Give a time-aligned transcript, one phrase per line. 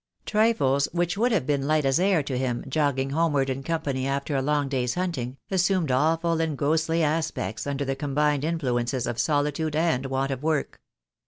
[0.25, 4.35] Trifles which would have been light as air to him, jogging homeward in company after
[4.35, 9.75] a long day's hunting, assumed awful and ghostly aspects under the combined influences of solitude
[9.75, 10.79] and want of work.